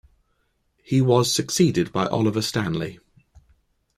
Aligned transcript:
He 0.81 0.99
was 0.99 1.31
succeeded 1.31 1.91
by 1.93 2.07
Oliver 2.07 2.41
Stanley. 2.41 2.97